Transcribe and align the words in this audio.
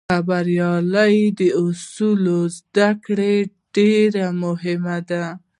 د 0.03 0.03
خبریالۍ 0.13 1.17
د 1.39 1.41
اصولو 1.65 2.39
زدهکړه 2.57 3.31
ډېره 3.75 4.25
مهمه 4.43 4.97
ده. 5.09 5.25